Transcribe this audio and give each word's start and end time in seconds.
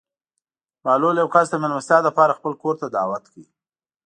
بهلول 0.83 1.15
یو 1.21 1.27
کس 1.35 1.45
د 1.51 1.55
مېلمستیا 1.63 1.99
لپاره 2.07 2.37
خپل 2.39 2.53
کور 2.61 2.75
ته 2.81 2.87
دعوت 2.95 3.23
کړ. 3.31 3.41